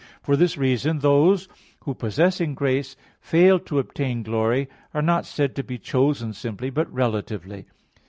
For 0.23 0.35
this 0.35 0.57
reason 0.57 0.97
those 0.97 1.47
who, 1.81 1.93
possessing 1.93 2.55
grace, 2.55 2.95
fail 3.19 3.59
to 3.59 3.77
obtain 3.77 4.23
glory, 4.23 4.67
are 4.95 5.01
not 5.03 5.27
said 5.27 5.55
to 5.57 5.63
be 5.63 5.77
chosen 5.77 6.33
simply, 6.33 6.71
but 6.71 6.91
relatively. 6.91 7.65